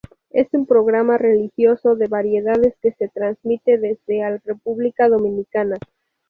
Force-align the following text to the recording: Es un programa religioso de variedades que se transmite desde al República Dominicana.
Es 0.31 0.47
un 0.53 0.65
programa 0.65 1.19
religioso 1.19 1.95
de 1.95 2.07
variedades 2.07 2.73
que 2.81 2.91
se 2.93 3.07
transmite 3.09 3.77
desde 3.77 4.23
al 4.23 4.41
República 4.43 5.07
Dominicana. 5.07 5.77